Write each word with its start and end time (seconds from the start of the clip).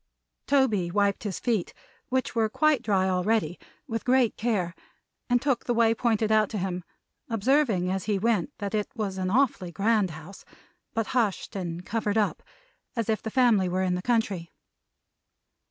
Toby 0.47 0.89
wiped 0.89 1.25
his 1.25 1.39
feet 1.39 1.75
(which 2.09 2.33
were 2.33 2.49
quite 2.49 2.81
dry 2.81 3.07
already) 3.07 3.59
with 3.87 4.03
great 4.03 4.35
care, 4.35 4.73
and 5.29 5.39
took 5.39 5.65
the 5.65 5.75
way 5.75 5.93
pointed 5.93 6.31
out 6.31 6.49
to 6.49 6.57
him, 6.57 6.83
observing 7.29 7.91
as 7.91 8.05
he 8.05 8.17
went 8.17 8.51
that 8.57 8.73
it 8.73 8.89
was 8.95 9.19
an 9.19 9.29
awfully 9.29 9.71
grand 9.71 10.09
house, 10.09 10.43
but 10.95 11.05
hushed 11.13 11.55
and 11.55 11.85
covered 11.85 12.17
up, 12.17 12.41
as 12.95 13.09
if 13.09 13.21
the 13.21 13.29
family 13.29 13.69
were 13.69 13.83
in 13.83 13.93
the 13.93 14.01
country. 14.01 14.51